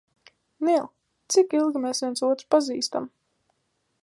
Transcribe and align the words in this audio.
Nīl, 0.69 0.87
cik 1.35 1.55
ilgi 1.59 1.83
mēs 1.87 2.03
viens 2.07 2.27
otru 2.31 2.51
pazīstam? 2.57 3.11